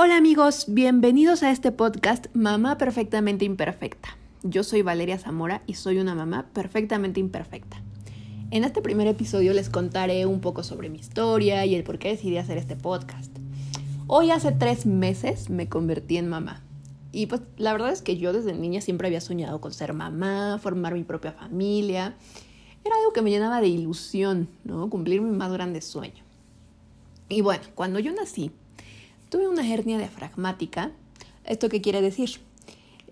Hola 0.00 0.16
amigos, 0.16 0.66
bienvenidos 0.68 1.42
a 1.42 1.50
este 1.50 1.72
podcast 1.72 2.28
Mamá 2.32 2.78
Perfectamente 2.78 3.44
Imperfecta. 3.44 4.16
Yo 4.44 4.62
soy 4.62 4.82
Valeria 4.82 5.18
Zamora 5.18 5.64
y 5.66 5.74
soy 5.74 5.98
una 5.98 6.14
mamá 6.14 6.46
perfectamente 6.52 7.18
imperfecta. 7.18 7.82
En 8.52 8.62
este 8.62 8.80
primer 8.80 9.08
episodio 9.08 9.52
les 9.54 9.68
contaré 9.68 10.24
un 10.24 10.40
poco 10.40 10.62
sobre 10.62 10.88
mi 10.88 10.98
historia 11.00 11.66
y 11.66 11.74
el 11.74 11.82
por 11.82 11.98
qué 11.98 12.10
decidí 12.10 12.36
hacer 12.36 12.58
este 12.58 12.76
podcast. 12.76 13.36
Hoy 14.06 14.30
hace 14.30 14.52
tres 14.52 14.86
meses 14.86 15.50
me 15.50 15.68
convertí 15.68 16.16
en 16.16 16.28
mamá. 16.28 16.62
Y 17.10 17.26
pues 17.26 17.40
la 17.56 17.72
verdad 17.72 17.90
es 17.90 18.00
que 18.00 18.16
yo 18.16 18.32
desde 18.32 18.52
niña 18.52 18.80
siempre 18.80 19.08
había 19.08 19.20
soñado 19.20 19.60
con 19.60 19.72
ser 19.72 19.94
mamá, 19.94 20.60
formar 20.62 20.94
mi 20.94 21.02
propia 21.02 21.32
familia. 21.32 22.14
Era 22.84 22.94
algo 23.00 23.12
que 23.12 23.22
me 23.22 23.30
llenaba 23.30 23.60
de 23.60 23.66
ilusión, 23.66 24.48
¿no? 24.62 24.88
Cumplir 24.90 25.22
mi 25.22 25.36
más 25.36 25.50
grande 25.50 25.80
sueño. 25.80 26.22
Y 27.28 27.40
bueno, 27.40 27.64
cuando 27.74 27.98
yo 27.98 28.12
nací, 28.12 28.52
Tuve 29.28 29.46
una 29.46 29.66
hernia 29.66 29.98
diafragmática. 29.98 30.90
¿Esto 31.44 31.68
qué 31.68 31.82
quiere 31.82 32.00
decir? 32.00 32.40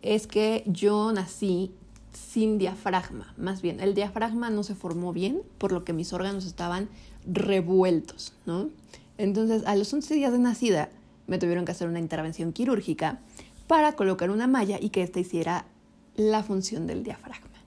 Es 0.00 0.26
que 0.26 0.62
yo 0.66 1.12
nací 1.12 1.72
sin 2.12 2.56
diafragma, 2.56 3.34
más 3.36 3.60
bien, 3.60 3.80
el 3.80 3.94
diafragma 3.94 4.48
no 4.48 4.62
se 4.62 4.74
formó 4.74 5.12
bien, 5.12 5.42
por 5.58 5.72
lo 5.72 5.84
que 5.84 5.92
mis 5.92 6.14
órganos 6.14 6.46
estaban 6.46 6.88
revueltos, 7.26 8.32
¿no? 8.46 8.70
Entonces, 9.18 9.66
a 9.66 9.76
los 9.76 9.92
11 9.92 10.14
días 10.14 10.32
de 10.32 10.38
nacida, 10.38 10.88
me 11.26 11.38
tuvieron 11.38 11.66
que 11.66 11.72
hacer 11.72 11.88
una 11.88 11.98
intervención 11.98 12.52
quirúrgica 12.54 13.20
para 13.66 13.92
colocar 13.92 14.30
una 14.30 14.46
malla 14.46 14.78
y 14.80 14.88
que 14.88 15.02
ésta 15.02 15.20
hiciera 15.20 15.66
la 16.14 16.42
función 16.42 16.86
del 16.86 17.02
diafragma. 17.02 17.58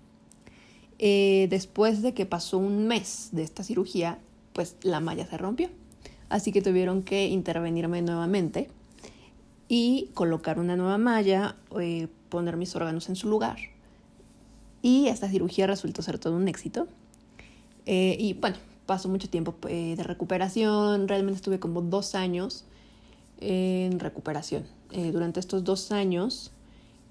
Eh, 0.97 1.47
después 1.51 2.01
de 2.01 2.15
que 2.15 2.25
pasó 2.25 2.57
un 2.57 2.87
mes 2.87 3.29
de 3.31 3.43
esta 3.43 3.63
cirugía, 3.63 4.17
pues 4.53 4.75
la 4.81 4.99
malla 4.99 5.27
se 5.27 5.37
rompió 5.37 5.69
así 6.29 6.51
que 6.51 6.61
tuvieron 6.61 7.03
que 7.03 7.27
intervenirme 7.27 8.01
nuevamente 8.01 8.69
y 9.67 10.09
colocar 10.13 10.59
una 10.59 10.75
nueva 10.75 10.97
malla, 10.97 11.55
eh, 11.79 12.07
poner 12.29 12.57
mis 12.57 12.75
órganos 12.75 13.09
en 13.09 13.15
su 13.15 13.27
lugar. 13.27 13.57
Y 14.81 15.07
esta 15.07 15.29
cirugía 15.29 15.67
resultó 15.67 16.01
ser 16.01 16.17
todo 16.19 16.35
un 16.35 16.47
éxito. 16.47 16.87
Eh, 17.85 18.15
y 18.19 18.33
bueno, 18.33 18.57
pasó 18.85 19.09
mucho 19.09 19.29
tiempo 19.29 19.55
eh, 19.67 19.95
de 19.95 20.03
recuperación, 20.03 21.07
realmente 21.07 21.37
estuve 21.37 21.59
como 21.59 21.81
dos 21.81 22.15
años 22.15 22.65
en 23.39 23.99
recuperación. 23.99 24.65
durante 25.13 25.39
estos 25.39 25.63
dos 25.63 25.91
años, 25.91 26.51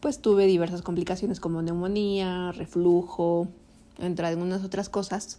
pues 0.01 0.21
tuve 0.21 0.47
diversas 0.47 0.83
complicaciones 0.83 1.39
como 1.39 1.63
neumonía, 1.63 2.51
reflujo, 2.53 3.47
entre 3.99 4.27
algunas 4.27 4.65
otras 4.65 4.89
cosas 4.89 5.39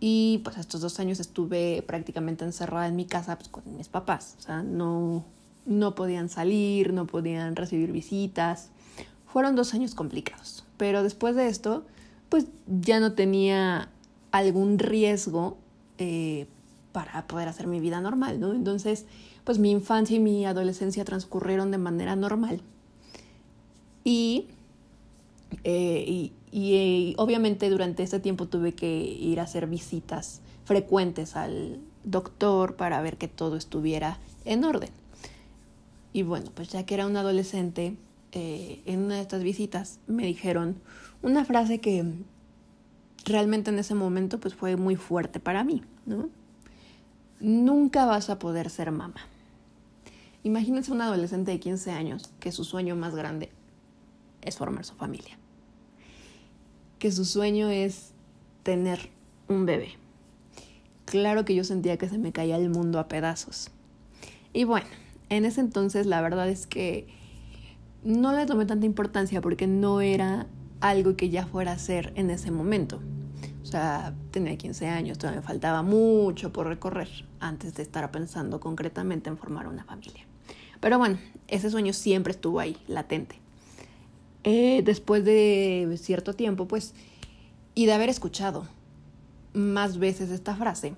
y 0.00 0.40
pues 0.44 0.56
estos 0.56 0.80
dos 0.80 1.00
años 1.00 1.20
estuve 1.20 1.82
prácticamente 1.82 2.44
encerrada 2.44 2.86
en 2.86 2.96
mi 2.96 3.04
casa 3.04 3.36
pues, 3.36 3.48
con 3.48 3.64
mis 3.76 3.88
papás. 3.88 4.36
O 4.38 4.42
sea, 4.42 4.62
no, 4.62 5.24
no 5.66 5.94
podían 5.94 6.28
salir, 6.28 6.92
no 6.92 7.06
podían 7.06 7.56
recibir 7.56 7.90
visitas. 7.90 8.70
Fueron 9.26 9.56
dos 9.56 9.74
años 9.74 9.94
complicados. 9.94 10.64
Pero 10.76 11.02
después 11.02 11.34
de 11.34 11.48
esto, 11.48 11.84
pues 12.28 12.46
ya 12.66 13.00
no 13.00 13.12
tenía 13.12 13.88
algún 14.30 14.78
riesgo 14.78 15.56
eh, 15.98 16.46
para 16.92 17.26
poder 17.26 17.48
hacer 17.48 17.66
mi 17.66 17.80
vida 17.80 18.00
normal, 18.00 18.38
¿no? 18.38 18.52
Entonces, 18.54 19.04
pues 19.44 19.58
mi 19.58 19.70
infancia 19.70 20.16
y 20.16 20.20
mi 20.20 20.46
adolescencia 20.46 21.04
transcurrieron 21.04 21.70
de 21.70 21.78
manera 21.78 22.14
normal. 22.14 22.60
Y, 24.04 24.46
eh, 25.64 26.04
y, 26.06 26.32
y 26.50 26.74
eh, 26.74 27.14
obviamente 27.18 27.68
durante 27.70 28.02
este 28.02 28.20
tiempo 28.20 28.46
tuve 28.46 28.72
que 28.72 28.88
ir 28.88 29.40
a 29.40 29.44
hacer 29.44 29.66
visitas 29.66 30.40
frecuentes 30.64 31.36
al 31.36 31.80
doctor 32.04 32.76
para 32.76 33.00
ver 33.02 33.16
que 33.16 33.28
todo 33.28 33.56
estuviera 33.56 34.18
en 34.44 34.64
orden. 34.64 34.90
Y 36.12 36.22
bueno, 36.22 36.50
pues 36.54 36.68
ya 36.70 36.84
que 36.84 36.94
era 36.94 37.06
un 37.06 37.16
adolescente, 37.16 37.96
eh, 38.32 38.82
en 38.86 39.00
una 39.00 39.16
de 39.16 39.22
estas 39.22 39.42
visitas 39.42 40.00
me 40.06 40.26
dijeron 40.26 40.80
una 41.22 41.44
frase 41.44 41.80
que 41.80 42.04
realmente 43.24 43.70
en 43.70 43.78
ese 43.78 43.94
momento 43.94 44.40
pues 44.40 44.54
fue 44.54 44.76
muy 44.76 44.96
fuerte 44.96 45.40
para 45.40 45.64
mí, 45.64 45.82
¿no? 46.06 46.28
Nunca 47.40 48.04
vas 48.04 48.30
a 48.30 48.38
poder 48.38 48.68
ser 48.70 48.90
mamá. 48.90 49.20
Imagínense 50.42 50.92
un 50.92 51.02
adolescente 51.02 51.50
de 51.50 51.60
15 51.60 51.92
años 51.92 52.30
que 52.40 52.52
su 52.52 52.64
sueño 52.64 52.96
más 52.96 53.14
grande 53.14 53.50
es 54.42 54.56
formar 54.56 54.84
su 54.84 54.94
familia 54.94 55.38
que 56.98 57.12
su 57.12 57.24
sueño 57.24 57.68
es 57.70 58.12
tener 58.62 59.10
un 59.48 59.66
bebé. 59.66 59.90
Claro 61.04 61.44
que 61.44 61.54
yo 61.54 61.64
sentía 61.64 61.96
que 61.96 62.08
se 62.08 62.18
me 62.18 62.32
caía 62.32 62.56
el 62.56 62.68
mundo 62.68 62.98
a 62.98 63.08
pedazos. 63.08 63.70
Y 64.52 64.64
bueno, 64.64 64.86
en 65.28 65.44
ese 65.44 65.60
entonces 65.60 66.06
la 66.06 66.20
verdad 66.20 66.48
es 66.48 66.66
que 66.66 67.06
no 68.04 68.32
le 68.32 68.46
tomé 68.46 68.66
tanta 68.66 68.86
importancia 68.86 69.40
porque 69.40 69.66
no 69.66 70.00
era 70.00 70.46
algo 70.80 71.16
que 71.16 71.30
ya 71.30 71.46
fuera 71.46 71.72
a 71.72 71.74
hacer 71.74 72.12
en 72.16 72.30
ese 72.30 72.50
momento. 72.50 73.00
O 73.62 73.66
sea, 73.66 74.14
tenía 74.30 74.56
15 74.56 74.86
años, 74.86 75.18
todavía 75.18 75.42
faltaba 75.42 75.82
mucho 75.82 76.52
por 76.52 76.66
recorrer 76.66 77.08
antes 77.40 77.74
de 77.74 77.82
estar 77.82 78.10
pensando 78.10 78.60
concretamente 78.60 79.28
en 79.28 79.36
formar 79.36 79.66
una 79.66 79.84
familia. 79.84 80.24
Pero 80.80 80.98
bueno, 80.98 81.18
ese 81.48 81.70
sueño 81.70 81.92
siempre 81.92 82.32
estuvo 82.32 82.60
ahí, 82.60 82.76
latente. 82.86 83.40
Eh, 84.50 84.80
después 84.82 85.26
de 85.26 85.94
cierto 86.00 86.32
tiempo, 86.32 86.66
pues, 86.66 86.94
y 87.74 87.84
de 87.84 87.92
haber 87.92 88.08
escuchado 88.08 88.66
más 89.52 89.98
veces 89.98 90.30
esta 90.30 90.56
frase, 90.56 90.94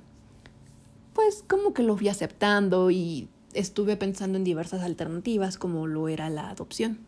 pues 1.14 1.42
como 1.48 1.74
que 1.74 1.82
lo 1.82 1.96
fui 1.96 2.06
aceptando 2.06 2.92
y 2.92 3.28
estuve 3.52 3.96
pensando 3.96 4.38
en 4.38 4.44
diversas 4.44 4.82
alternativas 4.82 5.58
como 5.58 5.88
lo 5.88 6.06
era 6.06 6.30
la 6.30 6.48
adopción. 6.48 7.00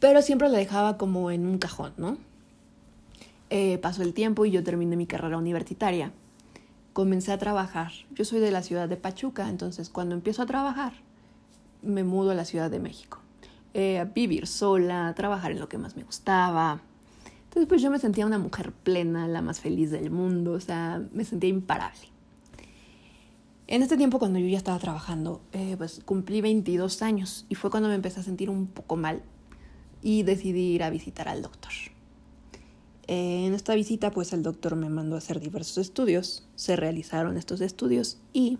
Pero 0.00 0.22
siempre 0.22 0.48
la 0.48 0.58
dejaba 0.58 0.98
como 0.98 1.30
en 1.30 1.46
un 1.46 1.58
cajón, 1.58 1.92
¿no? 1.96 2.18
Eh, 3.48 3.78
pasó 3.78 4.02
el 4.02 4.12
tiempo 4.12 4.44
y 4.44 4.50
yo 4.50 4.64
terminé 4.64 4.96
mi 4.96 5.06
carrera 5.06 5.38
universitaria. 5.38 6.10
Comencé 6.94 7.30
a 7.30 7.38
trabajar. 7.38 7.92
Yo 8.12 8.24
soy 8.24 8.40
de 8.40 8.50
la 8.50 8.64
ciudad 8.64 8.88
de 8.88 8.96
Pachuca, 8.96 9.48
entonces 9.50 9.88
cuando 9.88 10.16
empiezo 10.16 10.42
a 10.42 10.46
trabajar, 10.46 10.94
me 11.80 12.02
mudo 12.02 12.32
a 12.32 12.34
la 12.34 12.44
Ciudad 12.44 12.72
de 12.72 12.80
México. 12.80 13.20
Eh, 13.72 14.04
vivir 14.14 14.48
sola, 14.48 15.14
trabajar 15.14 15.52
en 15.52 15.60
lo 15.60 15.68
que 15.68 15.78
más 15.78 15.96
me 15.96 16.02
gustaba. 16.02 16.82
Entonces 17.44 17.68
pues 17.68 17.82
yo 17.82 17.90
me 17.90 17.98
sentía 17.98 18.26
una 18.26 18.38
mujer 18.38 18.72
plena, 18.72 19.28
la 19.28 19.42
más 19.42 19.60
feliz 19.60 19.90
del 19.90 20.10
mundo, 20.10 20.52
o 20.52 20.60
sea, 20.60 21.02
me 21.12 21.24
sentía 21.24 21.50
imparable. 21.50 22.08
En 23.68 23.82
este 23.82 23.96
tiempo 23.96 24.18
cuando 24.18 24.40
yo 24.40 24.48
ya 24.48 24.58
estaba 24.58 24.78
trabajando, 24.78 25.40
eh, 25.52 25.76
pues 25.78 26.02
cumplí 26.04 26.40
22 26.40 27.02
años 27.02 27.46
y 27.48 27.54
fue 27.54 27.70
cuando 27.70 27.88
me 27.88 27.94
empecé 27.94 28.20
a 28.20 28.22
sentir 28.24 28.50
un 28.50 28.66
poco 28.66 28.96
mal 28.96 29.22
y 30.02 30.24
decidí 30.24 30.72
ir 30.72 30.82
a 30.82 30.90
visitar 30.90 31.28
al 31.28 31.42
doctor. 31.42 31.72
En 33.06 33.54
esta 33.54 33.74
visita 33.74 34.10
pues 34.10 34.32
el 34.32 34.42
doctor 34.42 34.74
me 34.74 34.88
mandó 34.88 35.14
a 35.14 35.18
hacer 35.18 35.40
diversos 35.40 35.78
estudios, 35.78 36.48
se 36.56 36.74
realizaron 36.74 37.36
estos 37.36 37.60
estudios 37.60 38.18
y 38.32 38.58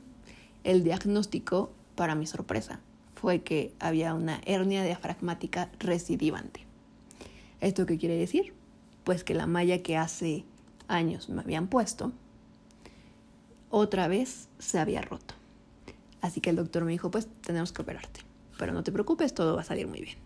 el 0.62 0.84
diagnóstico, 0.84 1.72
para 1.94 2.14
mi 2.14 2.26
sorpresa, 2.26 2.80
fue 3.20 3.42
que 3.42 3.74
había 3.80 4.14
una 4.14 4.40
hernia 4.46 4.82
diafragmática 4.82 5.70
recidivante. 5.78 6.64
¿Esto 7.60 7.84
qué 7.84 7.98
quiere 7.98 8.16
decir? 8.16 8.54
Pues 9.04 9.24
que 9.24 9.34
la 9.34 9.46
malla 9.46 9.82
que 9.82 9.98
hace 9.98 10.44
años 10.88 11.28
me 11.28 11.42
habían 11.42 11.68
puesto, 11.68 12.12
otra 13.68 14.08
vez 14.08 14.48
se 14.58 14.78
había 14.78 15.02
roto. 15.02 15.34
Así 16.22 16.40
que 16.40 16.48
el 16.48 16.56
doctor 16.56 16.84
me 16.84 16.92
dijo, 16.92 17.10
pues 17.10 17.28
tenemos 17.42 17.72
que 17.72 17.82
operarte, 17.82 18.20
pero 18.58 18.72
no 18.72 18.82
te 18.82 18.90
preocupes, 18.90 19.34
todo 19.34 19.54
va 19.54 19.60
a 19.60 19.64
salir 19.64 19.86
muy 19.86 20.00
bien. 20.00 20.16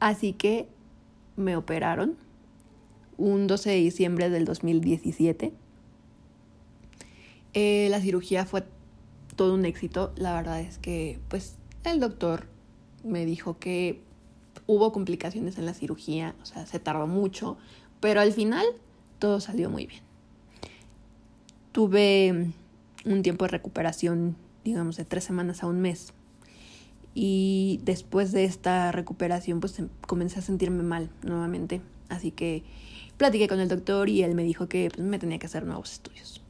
Así 0.00 0.32
que 0.32 0.66
me 1.36 1.56
operaron 1.56 2.16
un 3.16 3.46
12 3.46 3.70
de 3.70 3.76
diciembre 3.76 4.28
del 4.28 4.44
2017. 4.44 5.52
Eh, 7.54 7.86
la 7.90 8.00
cirugía 8.00 8.44
fue 8.44 8.64
todo 9.36 9.54
un 9.54 9.64
éxito. 9.64 10.12
La 10.16 10.34
verdad 10.34 10.60
es 10.60 10.78
que, 10.78 11.18
pues, 11.28 11.56
el 11.84 12.00
doctor 12.00 12.46
me 13.04 13.26
dijo 13.26 13.58
que 13.58 14.02
hubo 14.66 14.92
complicaciones 14.92 15.58
en 15.58 15.66
la 15.66 15.74
cirugía, 15.74 16.34
o 16.42 16.46
sea, 16.46 16.66
se 16.66 16.78
tardó 16.78 17.06
mucho, 17.06 17.56
pero 18.00 18.20
al 18.20 18.32
final 18.32 18.64
todo 19.18 19.40
salió 19.40 19.70
muy 19.70 19.86
bien. 19.86 20.02
Tuve 21.72 22.52
un 23.04 23.22
tiempo 23.22 23.44
de 23.44 23.50
recuperación, 23.50 24.36
digamos, 24.64 24.96
de 24.96 25.04
tres 25.04 25.24
semanas 25.24 25.62
a 25.62 25.66
un 25.66 25.80
mes. 25.80 26.12
Y 27.14 27.80
después 27.84 28.32
de 28.32 28.44
esta 28.44 28.90
recuperación, 28.92 29.60
pues 29.60 29.78
em, 29.78 29.88
comencé 30.06 30.38
a 30.38 30.42
sentirme 30.42 30.82
mal 30.82 31.10
nuevamente. 31.22 31.82
Así 32.08 32.30
que 32.30 32.62
platiqué 33.16 33.48
con 33.48 33.60
el 33.60 33.68
doctor 33.68 34.08
y 34.08 34.22
él 34.22 34.34
me 34.34 34.44
dijo 34.44 34.68
que 34.68 34.90
pues, 34.92 35.06
me 35.06 35.18
tenía 35.18 35.38
que 35.38 35.46
hacer 35.46 35.64
nuevos 35.64 35.92
estudios. 35.92 36.42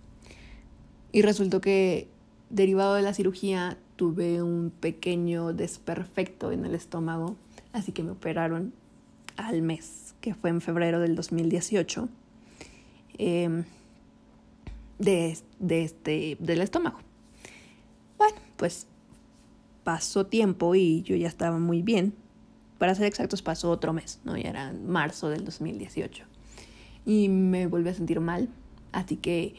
Y 1.11 1.23
resultó 1.23 1.61
que 1.61 2.09
derivado 2.53 2.95
de 2.95 3.03
la 3.03 3.15
cirugía 3.15 3.79
tuve 3.97 4.43
un 4.43 4.71
pequeño 4.71 5.53
desperfecto 5.53 6.53
en 6.53 6.65
el 6.65 6.75
estómago, 6.75 7.37
así 7.73 7.93
que 7.93 8.03
me 8.03 8.13
operaron 8.13 8.75
al 9.37 9.63
mes, 9.63 10.15
que 10.21 10.35
fue 10.35 10.51
en 10.51 10.61
febrero 10.61 11.01
del 11.01 11.17
2018, 11.17 12.09
em, 13.19 13.65
de, 14.99 15.39
de 15.59 15.83
este, 15.83 16.37
del 16.39 16.61
estómago. 16.61 16.99
Bueno, 18.19 18.37
pues 18.57 18.87
pasó 19.83 20.27
tiempo 20.27 20.75
y 20.75 21.03
yo 21.03 21.17
ya 21.17 21.29
estaba 21.29 21.59
muy 21.59 21.83
bien. 21.83 22.15
Para 22.79 22.95
ser 22.95 23.07
exactos, 23.07 23.41
pasó 23.41 23.71
otro 23.71 23.93
mes, 23.93 24.21
¿no? 24.25 24.37
Ya 24.37 24.51
era 24.51 24.73
marzo 24.73 25.31
del 25.31 25.45
2018. 25.45 26.25
Y 27.07 27.29
me 27.29 27.67
volví 27.67 27.89
a 27.89 27.95
sentir 27.95 28.21
mal, 28.21 28.49
así 28.93 29.17
que 29.17 29.55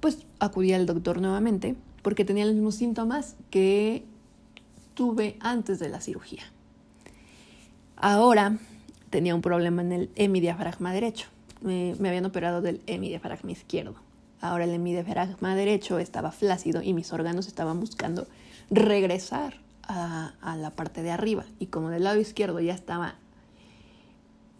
pues 0.00 0.26
acudí 0.38 0.72
al 0.72 0.84
doctor 0.84 1.20
nuevamente 1.20 1.74
porque 2.06 2.24
tenía 2.24 2.44
los 2.44 2.54
mismos 2.54 2.76
síntomas 2.76 3.34
que 3.50 4.04
tuve 4.94 5.36
antes 5.40 5.80
de 5.80 5.88
la 5.88 6.00
cirugía. 6.00 6.44
Ahora 7.96 8.58
tenía 9.10 9.34
un 9.34 9.42
problema 9.42 9.82
en 9.82 9.90
el 9.90 10.10
hemidiafragma 10.14 10.92
derecho. 10.92 11.26
Me, 11.62 11.96
habían 11.98 12.24
operado 12.24 12.62
del 12.62 12.80
hemidiafragma 12.86 13.50
izquierdo. 13.50 13.96
Ahora 14.40 14.62
el 14.62 14.70
hemidiafragma 14.70 15.56
derecho 15.56 15.98
estaba 15.98 16.30
flácido 16.30 16.80
y 16.80 16.92
mis 16.92 17.12
órganos 17.12 17.48
estaban 17.48 17.80
buscando 17.80 18.28
regresar 18.70 19.54
a, 19.82 20.34
a, 20.40 20.56
la 20.56 20.70
parte 20.70 21.02
de 21.02 21.10
arriba. 21.10 21.44
Y 21.58 21.66
como 21.66 21.90
del 21.90 22.04
lado 22.04 22.20
izquierdo 22.20 22.60
ya 22.60 22.74
estaba, 22.74 23.16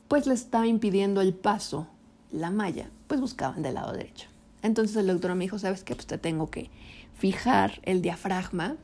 pues 0.08 0.26
le 0.26 0.34
estaba 0.34 0.66
impidiendo 0.66 1.20
el 1.20 1.32
paso 1.32 1.86
la 2.32 2.50
malla, 2.50 2.90
pues 3.06 3.20
buscaban 3.20 3.62
del 3.62 3.74
lado 3.74 3.92
derecho. 3.92 4.26
Entonces 4.62 4.96
el 4.96 5.06
doctor 5.06 5.36
me 5.36 5.44
dijo, 5.44 5.60
¿sabes 5.60 5.84
qué? 5.84 5.94
Pues 5.94 6.08
te 6.08 6.18
tengo 6.18 6.50
que 6.50 6.70
fijar 7.16 7.80
el 7.82 8.02
diafragma, 8.02 8.76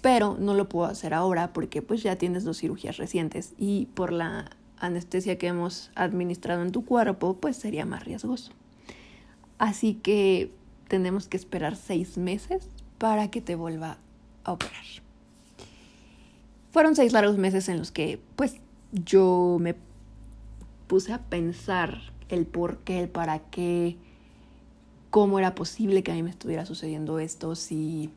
pero 0.00 0.36
no 0.38 0.54
lo 0.54 0.68
puedo 0.68 0.86
hacer 0.86 1.14
ahora 1.14 1.52
porque 1.52 1.82
pues 1.82 2.02
ya 2.02 2.16
tienes 2.16 2.44
dos 2.44 2.58
cirugías 2.58 2.96
recientes 2.96 3.54
y 3.56 3.86
por 3.94 4.12
la 4.12 4.50
anestesia 4.78 5.38
que 5.38 5.46
hemos 5.46 5.92
administrado 5.94 6.62
en 6.62 6.72
tu 6.72 6.84
cuerpo, 6.84 7.36
pues 7.36 7.56
sería 7.56 7.86
más 7.86 8.04
riesgoso. 8.04 8.52
Así 9.58 9.94
que 9.94 10.52
tenemos 10.88 11.28
que 11.28 11.36
esperar 11.36 11.76
seis 11.76 12.18
meses 12.18 12.68
para 12.98 13.30
que 13.30 13.40
te 13.40 13.54
vuelva 13.54 13.98
a 14.42 14.52
operar. 14.52 14.84
Fueron 16.72 16.96
seis 16.96 17.12
largos 17.12 17.38
meses 17.38 17.68
en 17.68 17.78
los 17.78 17.92
que 17.92 18.20
pues 18.34 18.56
yo 18.90 19.58
me 19.60 19.76
puse 20.88 21.12
a 21.12 21.18
pensar 21.18 22.00
el 22.28 22.46
por 22.46 22.78
qué, 22.78 23.00
el 23.00 23.08
para 23.08 23.38
qué, 23.38 23.98
cómo 25.12 25.38
era 25.38 25.54
posible 25.54 26.02
que 26.02 26.10
a 26.10 26.14
mí 26.14 26.22
me 26.22 26.30
estuviera 26.30 26.64
sucediendo 26.64 27.18
esto, 27.18 27.54
si 27.54 28.08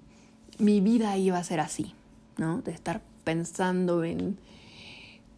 mi 0.60 0.80
vida 0.80 1.18
iba 1.18 1.38
a 1.38 1.44
ser 1.44 1.60
así, 1.60 1.94
¿no? 2.38 2.62
De 2.62 2.72
estar 2.72 3.02
pensando 3.26 4.06
en 4.06 4.38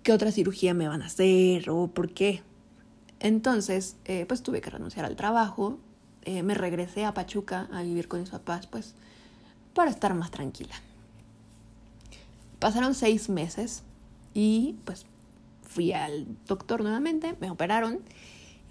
qué 0.04 0.14
otra 0.14 0.32
cirugía 0.32 0.76
me 0.76 0.88
van 0.88 1.02
a 1.02 1.08
hacer 1.08 1.72
o 1.72 1.88
por 1.88 2.12
qué. 2.12 2.44
Entonces, 3.20 3.96
eh, 4.06 4.26
pues 4.28 4.44
tuve 4.44 4.62
que 4.62 4.70
renunciar 4.70 5.04
al 5.06 5.16
trabajo, 5.16 5.80
eh, 6.26 6.44
me 6.44 6.54
regresé 6.54 7.06
a 7.06 7.16
Pachuca 7.16 7.68
a 7.74 7.82
vivir 7.82 8.08
con 8.08 8.20
mis 8.20 8.30
papás, 8.30 8.68
pues 8.68 8.94
para 9.74 9.90
estar 9.90 10.14
más 10.14 10.30
tranquila. 10.30 10.76
Pasaron 12.60 12.94
seis 12.94 13.30
meses 13.30 13.82
y 14.36 14.76
pues 14.86 15.08
fui 15.64 15.92
al 15.92 16.28
doctor 16.46 16.84
nuevamente, 16.84 17.36
me 17.42 17.50
operaron 17.50 18.02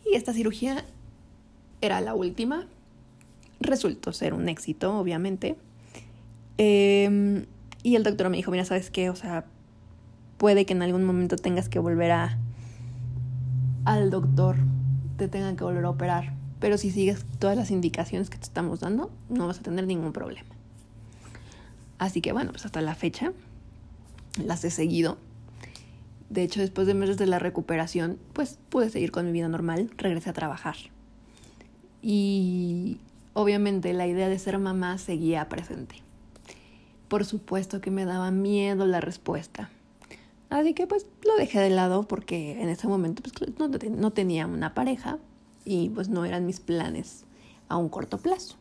y 0.09 0.15
esta 0.15 0.33
cirugía 0.33 0.85
era 1.81 2.01
la 2.01 2.15
última. 2.15 2.69
Resultó 3.61 4.13
ser 4.13 4.35
un 4.35 4.49
éxito, 4.49 4.99
obviamente. 4.99 5.57
Em, 6.59 7.47
y 7.83 7.97
el 7.97 8.03
doctor 8.03 8.29
me 8.31 8.37
dijo, 8.37 8.51
mira, 8.51 8.65
¿sabes 8.65 8.91
qué? 8.91 9.11
O 9.11 9.17
sea, 9.17 9.45
puede 10.39 10.67
que 10.67 10.73
en 10.73 10.83
algún 10.83 11.05
momento 11.05 11.37
tengas 11.37 11.69
que 11.69 11.79
volver 11.79 12.13
a 12.13 12.39
al 13.85 14.11
doctor, 14.11 14.57
te 15.17 15.29
tengan 15.29 15.57
que 15.57 15.65
volver 15.65 15.85
a 15.85 15.91
operar. 15.91 16.35
Pero 16.59 16.79
si 16.79 16.91
sigues 16.91 17.25
todas 17.39 17.57
las 17.57 17.71
indicaciones 17.71 18.31
que 18.31 18.39
te 18.39 18.45
estamos 18.45 18.81
dando, 18.81 19.11
no 19.29 19.47
vas 19.47 19.61
a 19.61 19.63
tener 19.63 19.87
ningún 19.87 20.13
problema. 20.13 20.49
Así 21.99 22.21
que 22.21 22.33
bueno, 22.33 22.51
pues 22.51 22.65
hasta 22.65 22.81
la 22.81 22.95
fecha 22.95 23.33
las 24.45 24.65
he 24.65 24.71
seguido. 24.71 25.19
De 26.29 26.43
hecho, 26.43 26.61
después 26.61 26.87
de 26.87 26.95
meses 26.95 27.19
de 27.19 27.27
la 27.27 27.39
recuperación, 27.39 28.19
pues 28.33 28.59
pude 28.69 28.91
seguir 28.91 29.13
con 29.13 29.27
mi 29.27 29.33
vida 29.33 29.49
normal, 29.49 29.91
regresé 29.97 30.31
a 30.31 30.33
trabajar. 30.33 30.77
Y 32.03 32.99
obviamente 33.37 33.93
la 33.93 34.07
idea 34.07 34.31
de 34.31 34.39
ser 34.39 34.59
mamá 34.59 34.97
seguía 34.97 35.47
presente. 35.51 35.97
Por 37.09 37.27
supuesto 37.27 37.83
que 37.83 37.91
me 37.91 38.07
daba 38.07 38.31
miedo 38.31 38.87
la 38.87 39.03
respuesta. 39.03 39.69
Así 40.49 40.73
que 40.73 40.87
pues 40.87 41.07
lo 41.23 41.37
dejé 41.37 41.61
de 41.61 41.69
lado 41.69 42.05
porque 42.05 42.63
en 42.63 42.71
ese 42.71 42.89
momento 42.89 43.23
pues, 43.23 43.59
no, 43.59 43.69
no 43.69 44.11
tenía 44.13 44.47
una 44.47 44.73
pareja 44.73 45.19
y 45.67 45.91
pues 45.91 46.09
no 46.09 46.25
eran 46.25 46.47
mis 46.47 46.61
planes 46.61 47.27
a 47.69 47.77
un 47.77 47.91
corto 47.91 48.17
plazo. 48.17 48.57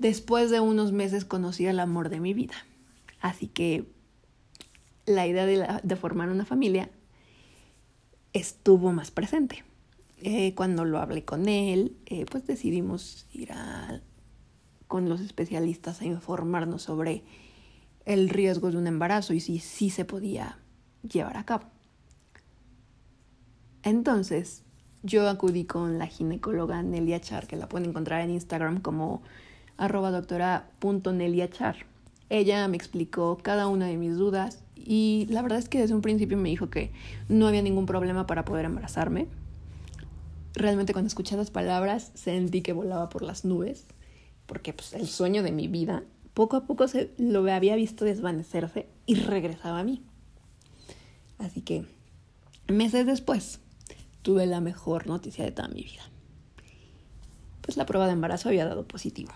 Después 0.00 0.50
de 0.50 0.58
unos 0.58 0.90
meses 0.90 1.24
conocí 1.24 1.68
al 1.68 1.78
amor 1.78 2.08
de 2.08 2.18
mi 2.18 2.34
vida. 2.34 2.54
Así 3.20 3.46
que 3.46 3.88
la 5.06 5.28
idea 5.28 5.46
de, 5.46 5.96
formar 5.96 6.28
una 6.28 6.44
familia 6.44 6.90
estuvo 8.32 8.92
más 8.92 9.12
presente. 9.12 9.62
Eh, 10.26 10.54
cuando 10.54 10.86
lo 10.86 11.00
hablé 11.00 11.26
con 11.26 11.50
él, 11.50 11.98
eh, 12.06 12.24
pues 12.24 12.46
decidimos 12.46 13.26
ir 13.34 13.50
con 14.88 15.10
los 15.10 15.20
especialistas 15.20 16.00
a 16.00 16.06
informarnos 16.06 16.80
sobre 16.80 17.24
el 18.06 18.30
riesgo 18.30 18.70
de 18.70 18.78
un 18.78 18.86
embarazo 18.86 19.34
y 19.34 19.40
si 19.40 19.58
sí 19.58 19.90
se 19.90 20.06
podía 20.06 20.56
llevar 21.02 21.36
a 21.36 21.44
cabo. 21.44 21.66
Entonces, 23.82 24.62
yo 25.02 25.28
acudí 25.28 25.66
con 25.66 25.98
la 25.98 26.06
ginecóloga 26.06 26.82
Nelia 26.82 27.20
Char, 27.20 27.46
que 27.46 27.56
la 27.56 27.68
pueden 27.68 27.90
encontrar 27.90 28.22
en 28.22 28.30
Instagram 28.30 28.80
como 28.80 29.20
doctora.neliachar. 29.76 31.84
Ella 32.30 32.66
me 32.68 32.78
explicó 32.78 33.36
cada 33.42 33.66
una 33.66 33.88
de 33.88 33.98
mis 33.98 34.16
dudas 34.16 34.64
y 34.74 35.26
la 35.28 35.42
verdad 35.42 35.58
es 35.58 35.68
que 35.68 35.80
desde 35.80 35.94
un 35.94 36.00
principio 36.00 36.38
me 36.38 36.48
dijo 36.48 36.70
que 36.70 36.92
no 37.28 37.46
había 37.46 37.60
ningún 37.60 37.84
problema 37.84 38.26
para 38.26 38.46
poder 38.46 38.64
embarazarme. 38.64 39.28
Realmente 40.54 40.92
cuando 40.92 41.08
escuché 41.08 41.36
las 41.36 41.50
palabras 41.50 42.12
sentí 42.14 42.62
que 42.62 42.72
volaba 42.72 43.08
por 43.08 43.22
las 43.22 43.44
nubes, 43.44 43.86
porque 44.46 44.72
pues, 44.72 44.94
el 44.94 45.08
sueño 45.08 45.42
de 45.42 45.52
mi 45.52 45.68
vida 45.68 46.04
poco 46.32 46.56
a 46.56 46.66
poco 46.66 46.88
se 46.88 47.12
lo 47.18 47.50
había 47.52 47.76
visto 47.76 48.04
desvanecerse 48.04 48.88
y 49.06 49.16
regresaba 49.16 49.80
a 49.80 49.84
mí. 49.84 50.02
Así 51.38 51.60
que 51.60 51.84
meses 52.68 53.06
después 53.06 53.60
tuve 54.22 54.46
la 54.46 54.60
mejor 54.60 55.06
noticia 55.06 55.44
de 55.44 55.52
toda 55.52 55.68
mi 55.68 55.82
vida. 55.82 56.02
Pues 57.60 57.76
la 57.76 57.86
prueba 57.86 58.06
de 58.06 58.12
embarazo 58.12 58.48
había 58.48 58.66
dado 58.66 58.86
positivo. 58.86 59.32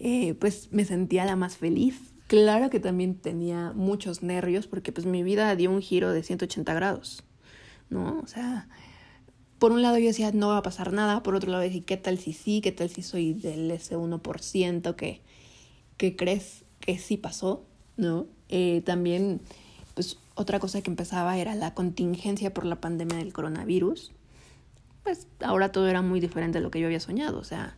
Eh, 0.00 0.34
pues 0.34 0.68
me 0.72 0.84
sentía 0.84 1.24
la 1.24 1.36
más 1.36 1.56
feliz 1.56 2.14
Claro 2.28 2.68
que 2.68 2.78
también 2.78 3.14
tenía 3.14 3.72
muchos 3.74 4.22
nervios 4.22 4.66
porque 4.66 4.92
pues 4.92 5.06
mi 5.06 5.22
vida 5.22 5.56
dio 5.56 5.70
un 5.70 5.80
giro 5.80 6.12
de 6.12 6.22
180 6.22 6.74
grados, 6.74 7.24
¿no? 7.88 8.20
O 8.22 8.26
sea, 8.26 8.68
por 9.58 9.72
un 9.72 9.82
lado 9.82 9.98
yo 9.98 10.06
decía, 10.06 10.30
no 10.32 10.48
va 10.48 10.58
a 10.58 10.62
pasar 10.62 10.92
nada, 10.92 11.22
por 11.22 11.34
otro 11.34 11.50
lado 11.50 11.62
decía, 11.62 11.82
¿qué 11.84 11.96
tal 11.96 12.18
si 12.18 12.32
sí? 12.32 12.60
¿Qué 12.60 12.72
tal 12.72 12.90
si 12.90 13.02
soy 13.02 13.32
del 13.32 13.70
ese 13.70 13.96
1% 13.96 14.94
que, 14.94 15.20
que 15.96 16.16
crees 16.16 16.64
que 16.80 16.98
sí 16.98 17.16
pasó, 17.16 17.64
¿no? 17.96 18.26
Eh, 18.48 18.82
también, 18.84 19.40
pues 19.94 20.18
otra 20.34 20.60
cosa 20.60 20.80
que 20.82 20.90
empezaba 20.90 21.36
era 21.38 21.54
la 21.54 21.74
contingencia 21.74 22.54
por 22.54 22.64
la 22.64 22.80
pandemia 22.80 23.18
del 23.18 23.32
coronavirus. 23.32 24.12
Pues 25.02 25.26
ahora 25.40 25.72
todo 25.72 25.88
era 25.88 26.02
muy 26.02 26.20
diferente 26.20 26.58
de 26.58 26.62
lo 26.62 26.70
que 26.70 26.80
yo 26.80 26.86
había 26.86 27.00
soñado, 27.00 27.38
o 27.38 27.44
sea, 27.44 27.76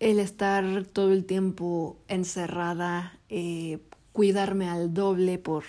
el 0.00 0.20
estar 0.20 0.84
todo 0.84 1.12
el 1.12 1.24
tiempo 1.24 1.98
encerrada, 2.06 3.18
eh, 3.28 3.80
cuidarme 4.12 4.68
al 4.68 4.94
doble 4.94 5.38
por 5.38 5.64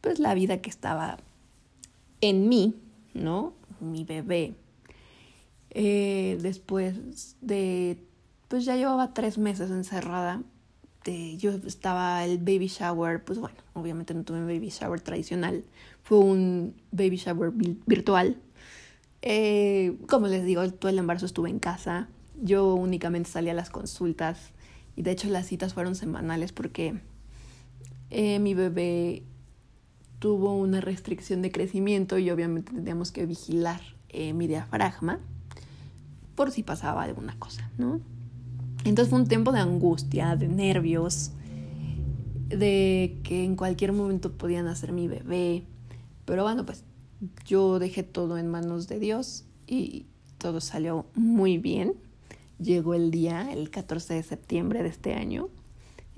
pues 0.00 0.18
la 0.18 0.34
vida 0.34 0.60
que 0.60 0.70
estaba 0.70 1.18
en 2.20 2.48
mí, 2.48 2.74
¿no? 3.18 3.54
Mi 3.80 4.04
bebé. 4.04 4.54
Eh, 5.70 6.38
después 6.40 7.36
de, 7.40 8.02
pues 8.48 8.64
ya 8.64 8.76
llevaba 8.76 9.12
tres 9.12 9.38
meses 9.38 9.70
encerrada. 9.70 10.42
yo 11.38 11.52
estaba 11.66 12.24
el 12.24 12.38
baby 12.38 12.68
shower, 12.68 13.24
pues 13.24 13.38
bueno, 13.38 13.56
obviamente 13.74 14.14
no 14.14 14.24
tuve 14.24 14.38
un 14.38 14.46
baby 14.46 14.70
shower 14.70 15.00
tradicional, 15.00 15.64
fue 16.02 16.18
un 16.18 16.74
baby 16.90 17.16
shower 17.16 17.52
virtual. 17.52 18.36
Eh, 19.22 19.98
como 20.08 20.28
les 20.28 20.44
digo, 20.44 20.68
todo 20.72 20.90
el 20.90 20.98
embarazo 20.98 21.26
estuve 21.26 21.50
en 21.50 21.58
casa 21.58 22.08
yo 22.40 22.74
únicamente 22.74 23.30
salía 23.30 23.52
a 23.52 23.54
las 23.54 23.70
consultas 23.70 24.52
y 24.96 25.02
de 25.02 25.10
hecho 25.10 25.28
las 25.28 25.46
citas 25.46 25.74
fueron 25.74 25.94
semanales 25.94 26.52
porque 26.52 27.00
eh, 28.10 28.38
mi 28.38 28.54
bebé 28.54 29.22
tuvo 30.18 30.56
una 30.56 30.80
restricción 30.80 31.42
de 31.42 31.50
crecimiento 31.50 32.18
y 32.18 32.30
obviamente 32.30 32.72
teníamos 32.72 33.12
que 33.12 33.26
vigilar 33.26 33.80
eh, 34.08 34.32
mi 34.32 34.46
diafragma 34.46 35.20
por 36.34 36.50
si 36.50 36.62
pasaba 36.62 37.02
alguna 37.02 37.38
cosa, 37.38 37.70
¿no? 37.78 38.00
Entonces 38.84 39.10
fue 39.10 39.20
un 39.20 39.26
tiempo 39.26 39.52
de 39.52 39.60
angustia, 39.60 40.36
de 40.36 40.48
nervios, 40.48 41.32
de 42.48 43.18
que 43.24 43.44
en 43.44 43.56
cualquier 43.56 43.92
momento 43.92 44.32
podían 44.32 44.68
hacer 44.68 44.92
mi 44.92 45.08
bebé. 45.08 45.64
Pero 46.24 46.44
bueno, 46.44 46.64
pues 46.64 46.84
yo 47.44 47.78
dejé 47.78 48.04
todo 48.04 48.38
en 48.38 48.48
manos 48.48 48.86
de 48.86 49.00
Dios 49.00 49.44
y 49.66 50.06
todo 50.38 50.60
salió 50.60 51.06
muy 51.14 51.58
bien 51.58 51.94
llegó 52.58 52.94
el 52.94 53.10
día, 53.10 53.52
el 53.52 53.70
14 53.70 54.14
de 54.14 54.22
septiembre 54.22 54.82
de 54.82 54.88
este 54.88 55.14
año. 55.14 55.48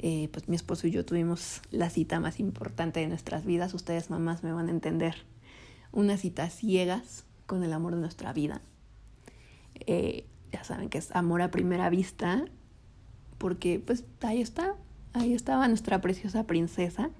Eh, 0.02 0.30
pues 0.32 0.48
mi 0.48 0.56
esposo 0.56 0.86
y 0.86 0.92
yo 0.92 1.04
tuvimos 1.04 1.60
la 1.70 1.90
cita 1.90 2.20
más 2.20 2.40
importante 2.40 3.00
de 3.00 3.06
nuestras 3.06 3.44
vidas. 3.44 3.74
Ustedes 3.74 4.08
mamás 4.08 4.42
me 4.42 4.50
van 4.50 4.68
a 4.68 4.70
entender. 4.70 5.14
Unas 5.92 6.20
citas 6.20 6.54
ciegas 6.54 7.26
con 7.44 7.62
el 7.64 7.72
amor 7.74 7.94
de 7.94 8.00
nuestra 8.00 8.32
vida. 8.32 8.62
Eh, 9.74 10.24
ya 10.52 10.64
saben 10.64 10.88
que 10.88 10.96
es 10.96 11.14
amor 11.14 11.42
a 11.42 11.50
primera 11.50 11.90
vista, 11.90 12.46
porque 13.36 13.78
pues 13.78 14.04
ahí 14.22 14.40
está, 14.40 14.74
ahí 15.12 15.34
estaba 15.34 15.68
nuestra 15.68 16.00
preciosa 16.00 16.46
princesa. 16.46 17.10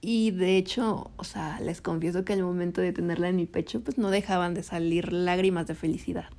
Y 0.00 0.30
de 0.30 0.56
hecho, 0.56 1.10
o 1.16 1.24
sea, 1.24 1.60
les 1.60 1.82
confieso 1.82 2.24
que 2.24 2.32
al 2.32 2.42
momento 2.42 2.80
de 2.80 2.94
tenerla 2.94 3.28
en 3.28 3.36
mi 3.36 3.44
pecho, 3.44 3.82
pues 3.82 3.98
no 3.98 4.08
dejaban 4.08 4.54
de 4.54 4.62
salir 4.62 5.12
lágrimas 5.12 5.66
de 5.66 5.74
felicidad, 5.74 6.30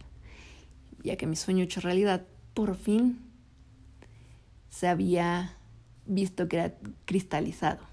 ya 1.04 1.16
que 1.16 1.28
mi 1.28 1.36
sueño 1.36 1.64
hecho 1.64 1.80
realidad 1.80 2.26
por 2.56 2.76
fin 2.76 3.33
se 4.74 4.88
había 4.88 5.56
visto 6.08 6.48
que 6.48 6.58
era 6.58 6.74
cristalizado. 7.06 7.86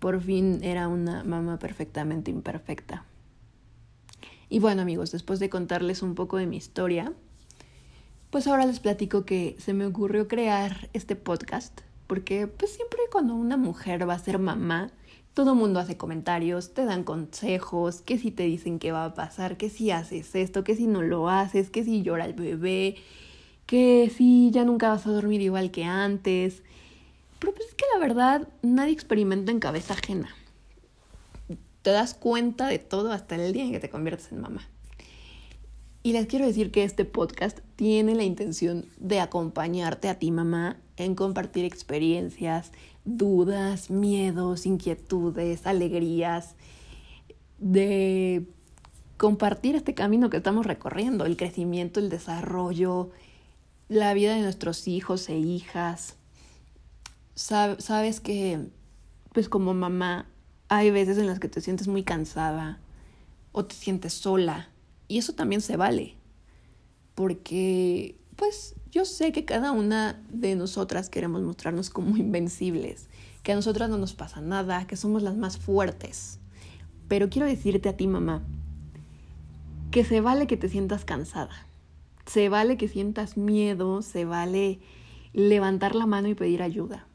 Por 0.00 0.20
fin 0.20 0.64
era 0.64 0.88
una 0.88 1.22
mamá 1.22 1.60
perfectamente 1.60 2.32
imperfecta. 2.32 3.04
Y 4.48 4.58
bueno 4.58 4.82
amigos, 4.82 5.12
después 5.12 5.38
de 5.38 5.50
contarles 5.50 6.02
un 6.02 6.16
poco 6.16 6.38
de 6.38 6.46
mi 6.46 6.56
historia, 6.56 7.12
pues 8.30 8.48
ahora 8.48 8.66
les 8.66 8.80
platico 8.80 9.24
que 9.24 9.54
se 9.60 9.74
me 9.74 9.86
ocurrió 9.86 10.26
crear 10.26 10.90
este 10.92 11.14
podcast, 11.14 11.82
porque 12.08 12.48
pues 12.48 12.72
siempre 12.72 12.98
cuando 13.12 13.36
una 13.36 13.56
mujer 13.56 14.08
va 14.08 14.14
a 14.14 14.18
ser 14.18 14.40
mamá, 14.40 14.90
todo 15.34 15.52
el 15.52 15.58
mundo 15.58 15.78
hace 15.78 15.96
comentarios, 15.96 16.74
te 16.74 16.84
dan 16.84 17.04
consejos, 17.04 18.02
que 18.02 18.18
si 18.18 18.32
te 18.32 18.42
dicen 18.42 18.80
qué 18.80 18.90
va 18.90 19.04
a 19.04 19.14
pasar, 19.14 19.56
que 19.56 19.70
si 19.70 19.92
haces 19.92 20.34
esto, 20.34 20.64
que 20.64 20.74
si 20.74 20.88
no 20.88 21.00
lo 21.00 21.28
haces, 21.28 21.70
que 21.70 21.84
si 21.84 22.02
llora 22.02 22.24
el 22.24 22.34
bebé, 22.34 22.96
que 23.74 24.12
si 24.16 24.50
ya 24.50 24.64
nunca 24.64 24.90
vas 24.90 25.06
a 25.06 25.10
dormir 25.10 25.40
igual 25.40 25.70
que 25.70 25.84
antes. 25.84 26.62
Pero 27.38 27.52
pues 27.54 27.68
es 27.68 27.74
que 27.74 27.84
la 27.92 28.00
verdad 28.00 28.48
nadie 28.62 28.92
experimenta 28.92 29.52
en 29.52 29.60
cabeza 29.60 29.94
ajena 29.94 30.34
te 31.84 31.90
das 31.90 32.14
cuenta 32.14 32.66
de 32.66 32.78
todo 32.78 33.12
hasta 33.12 33.36
el 33.36 33.52
día 33.52 33.62
en 33.62 33.70
que 33.70 33.78
te 33.78 33.90
conviertes 33.90 34.32
en 34.32 34.40
mamá. 34.40 34.66
Y 36.02 36.12
les 36.12 36.26
quiero 36.26 36.46
decir 36.46 36.70
que 36.70 36.82
este 36.82 37.04
podcast 37.04 37.58
tiene 37.76 38.14
la 38.14 38.24
intención 38.24 38.86
de 38.96 39.20
acompañarte 39.20 40.08
a 40.08 40.18
ti, 40.18 40.30
mamá, 40.30 40.78
en 40.96 41.14
compartir 41.14 41.66
experiencias, 41.66 42.72
dudas, 43.04 43.90
miedos, 43.90 44.64
inquietudes, 44.64 45.66
alegrías, 45.66 46.54
de 47.58 48.46
compartir 49.18 49.76
este 49.76 49.92
camino 49.92 50.30
que 50.30 50.38
estamos 50.38 50.64
recorriendo, 50.64 51.26
el 51.26 51.36
crecimiento, 51.36 52.00
el 52.00 52.08
desarrollo, 52.08 53.10
la 53.88 54.14
vida 54.14 54.34
de 54.34 54.42
nuestros 54.42 54.88
hijos 54.88 55.28
e 55.28 55.36
hijas. 55.38 56.16
sabes 57.34 58.20
que, 58.20 58.68
pues 59.32 59.48
como 59.48 59.74
mamá, 59.74 60.26
hay 60.68 60.90
veces 60.90 61.18
en 61.18 61.26
las 61.26 61.40
que 61.40 61.48
te 61.48 61.60
sientes 61.60 61.88
muy 61.88 62.02
cansada 62.02 62.80
o 63.52 63.64
te 63.64 63.74
sientes 63.74 64.12
sola 64.14 64.68
y 65.08 65.18
eso 65.18 65.34
también 65.34 65.60
se 65.60 65.76
vale. 65.76 66.14
Porque, 67.14 68.18
pues, 68.36 68.74
yo 68.90 69.04
sé 69.04 69.32
que 69.32 69.44
cada 69.44 69.72
una 69.72 70.20
de 70.30 70.56
nosotras 70.56 71.08
queremos 71.08 71.42
mostrarnos 71.42 71.90
como 71.90 72.16
invencibles, 72.16 73.08
que 73.42 73.52
a 73.52 73.56
nosotras 73.56 73.90
no 73.90 73.98
nos 73.98 74.14
pasa 74.14 74.40
nada, 74.40 74.86
que 74.86 74.96
somos 74.96 75.22
las 75.22 75.36
más 75.36 75.58
fuertes. 75.58 76.40
Pero 77.08 77.28
quiero 77.28 77.46
decirte 77.46 77.88
a 77.88 77.96
ti, 77.96 78.06
mamá, 78.06 78.42
que 79.90 80.04
se 80.04 80.20
vale 80.20 80.46
que 80.46 80.56
te 80.56 80.68
sientas 80.68 81.04
cansada. 81.04 81.66
Se 82.26 82.48
vale 82.48 82.76
que 82.76 82.88
sientas 82.88 83.36
miedo, 83.36 84.02
se 84.02 84.24
vale 84.24 84.80
levantar 85.32 85.94
la 85.94 86.06
mano 86.06 86.28
y 86.28 86.34
pedir 86.34 86.62
ayuda. 86.62 87.06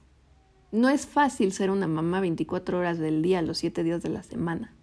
No 0.72 0.90
es 0.90 1.08
fácil 1.08 1.52
ser 1.52 1.72
una 1.72 1.88
mamá 1.88 2.22
24 2.22 2.78
horas 2.78 3.00
del 3.00 3.22
día, 3.22 3.42
los 3.42 3.58
7 3.58 3.84
días 3.84 4.04
de 4.04 4.10
la 4.10 4.22
semana. 4.22 4.74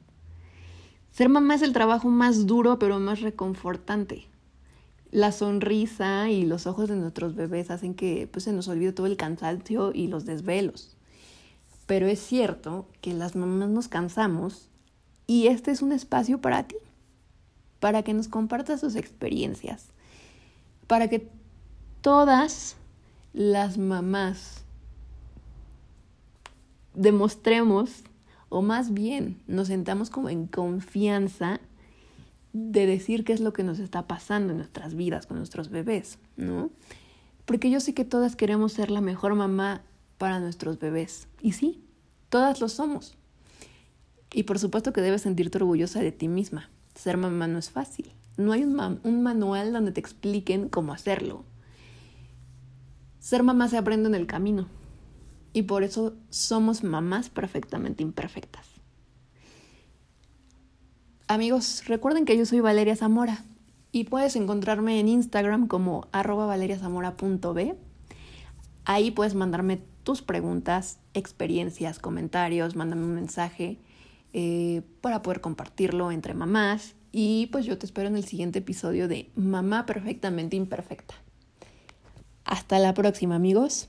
Ser 1.13 1.29
mamá 1.29 1.55
es 1.55 1.63
el 1.63 1.73
trabajo 1.73 2.09
más 2.09 2.47
duro 2.47 2.79
pero 2.79 2.99
más 2.99 3.21
reconfortante. 3.21 4.27
La 5.13 5.33
sonrisa 5.33 6.29
y 6.29 6.45
los 6.45 6.67
ojos 6.67 6.89
de 6.89 6.97
nuestros 6.97 7.35
bebés 7.35 7.71
hacen 7.71 7.95
que 7.95 8.29
pues, 8.31 8.45
se 8.45 8.53
nos 8.53 8.69
olvide 8.69 8.93
todo 8.93 9.07
el 9.07 9.17
cansancio 9.17 9.93
y 9.95 10.09
los 10.09 10.27
desvelos. 10.27 10.97
Pero 11.87 12.07
es 12.09 12.19
cierto 12.19 12.89
que 13.01 13.15
las 13.15 13.37
mamás 13.37 13.71
nos 13.71 13.89
cansamos 13.89 14.69
y 15.27 15.47
este 15.47 15.71
es 15.71 15.83
un 15.83 15.93
espacio 15.93 16.41
para 16.41 16.67
ti, 16.67 16.77
para 17.81 18.03
que 18.03 18.13
nos 18.13 18.29
compartas 18.29 18.81
tus 18.81 18.97
experiencias, 18.97 19.87
para 20.87 21.09
que 21.09 21.29
todas 22.01 22.77
las 23.33 23.79
mamás 23.79 24.65
demostremos, 26.95 28.05
o 28.49 28.63
más 28.63 28.93
bien 28.93 29.43
nos 29.47 29.69
sentamos 29.69 30.11
como 30.11 30.31
en 30.31 30.47
confianza 30.47 31.61
de 32.53 32.87
decir 32.87 33.25
qué 33.25 33.33
es 33.35 33.41
lo 33.41 33.53
que 33.53 33.65
nos 33.65 33.79
está 33.79 34.07
pasando 34.07 34.53
en 34.53 34.59
nuestras 34.59 34.95
vidas 34.95 35.27
con 35.27 35.37
nuestros 35.37 35.69
bebés, 35.69 36.19
¿no? 36.37 36.71
Porque 37.45 37.71
yo 37.71 37.81
sé 37.81 37.93
que 37.93 38.05
todas 38.05 38.35
queremos 38.35 38.73
ser 38.73 38.91
la 38.91 39.01
mejor 39.01 39.35
mamá 39.35 39.83
para 40.17 40.41
nuestros 40.41 40.79
bebés. 40.79 41.29
Y 41.41 41.53
sí, 41.53 41.85
todas 42.29 42.61
lo 42.61 42.69
somos. 42.69 43.15
Y 44.33 44.45
por 44.45 44.59
supuesto 44.59 44.93
que 44.93 45.01
debes 45.01 45.23
sentirte 45.23 45.59
orgullosa 45.59 46.01
de 46.01 46.13
ti 46.13 46.29
misma. 46.29 46.71
Ser 46.95 47.19
mamá 47.19 47.47
no 47.47 47.59
es 47.59 47.71
fácil. 47.71 48.11
No 48.37 48.53
hay 48.53 48.65
un, 48.65 49.23
manual 49.23 49.73
donde 49.73 49.93
te 49.93 50.01
expliquen 50.01 50.69
cómo 50.69 50.93
hacerlo. 50.93 51.45
Ser 53.19 53.43
mamá 53.43 53.69
se 53.69 53.79
aprende 53.79 54.09
en 54.09 54.15
el 54.15 54.27
camino 54.27 54.69
y 55.53 55.63
por 55.63 55.83
eso 55.83 56.15
somos 56.29 56.85
mamás 56.85 57.31
perfectamente 57.31 58.03
imperfectas. 58.03 58.67
Amigos, 61.29 61.83
recuerden 61.87 62.25
que 62.25 62.37
yo 62.37 62.47
soy 62.47 62.61
Valeria 62.61 62.95
Zamora 62.95 63.45
y 63.91 64.05
puedes 64.05 64.37
encontrarme 64.37 65.01
en 65.01 65.09
Instagram 65.09 65.67
como 65.67 66.09
valeriazamora.b. 66.13 67.77
Ahí 68.85 69.11
puedes 69.11 69.35
mandarme 69.35 69.83
tus 70.05 70.23
preguntas, 70.23 71.01
experiencias, 71.15 71.99
comentarios, 71.99 72.77
mándame 72.77 73.05
un 73.05 73.15
mensaje 73.15 73.81
eh, 74.33 74.83
para 75.01 75.23
poder 75.23 75.41
compartirlo 75.41 76.13
entre 76.13 76.35
mamás. 76.35 76.95
Y 77.19 77.47
pues 77.47 77.65
yo 77.65 77.79
te 77.79 77.87
espero 77.87 78.09
en 78.09 78.17
el 78.17 78.27
siguiente 78.27 78.59
episodio 78.59 79.09
de 79.09 79.31
Mamá 79.37 79.87
Perfectamente 79.87 80.55
Imperfecta. 80.55 81.15
Hasta 82.45 82.79
la 82.79 82.93
próxima 82.93 83.37
amigos. 83.37 83.89